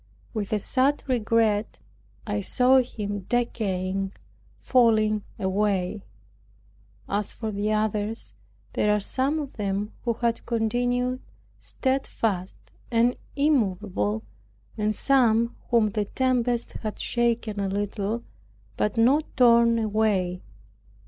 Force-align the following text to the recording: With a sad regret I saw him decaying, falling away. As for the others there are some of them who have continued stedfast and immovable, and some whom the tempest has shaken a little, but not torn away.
With 0.33 0.51
a 0.51 0.57
sad 0.57 1.03
regret 1.07 1.77
I 2.25 2.41
saw 2.41 2.77
him 2.79 3.27
decaying, 3.29 4.13
falling 4.59 5.21
away. 5.37 6.05
As 7.07 7.31
for 7.31 7.51
the 7.51 7.71
others 7.71 8.33
there 8.73 8.95
are 8.95 8.99
some 8.99 9.37
of 9.37 9.53
them 9.57 9.91
who 10.03 10.13
have 10.13 10.43
continued 10.47 11.21
stedfast 11.59 12.57
and 12.89 13.15
immovable, 13.35 14.23
and 14.75 14.95
some 14.95 15.55
whom 15.69 15.89
the 15.91 16.05
tempest 16.05 16.73
has 16.81 16.99
shaken 16.99 17.59
a 17.59 17.69
little, 17.69 18.23
but 18.77 18.97
not 18.97 19.25
torn 19.37 19.77
away. 19.77 20.41